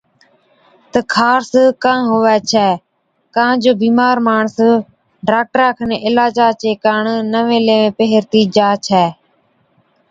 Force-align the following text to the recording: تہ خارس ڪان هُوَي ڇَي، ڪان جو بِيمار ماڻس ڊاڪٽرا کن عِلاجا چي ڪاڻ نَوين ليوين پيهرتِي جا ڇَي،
تہ 0.91 0.99
خارس 1.13 1.51
ڪان 1.83 1.99
هُوَي 2.11 2.37
ڇَي، 2.51 2.69
ڪان 3.35 3.51
جو 3.63 3.71
بِيمار 3.81 4.15
ماڻس 4.27 4.55
ڊاڪٽرا 5.27 5.69
کن 5.77 5.89
عِلاجا 6.05 6.47
چي 6.61 6.69
ڪاڻ 6.85 7.03
نَوين 7.33 7.61
ليوين 7.67 7.95
پيهرتِي 7.97 8.41
جا 8.55 8.69
ڇَي، 8.85 9.05